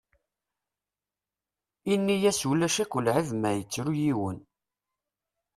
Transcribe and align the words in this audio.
Ini-as 1.93 2.39
Ulac 2.51 2.75
akk 2.83 2.93
lɛib 3.05 3.27
ma 3.41 3.49
yettru 3.57 3.91
yiwen. 4.01 4.39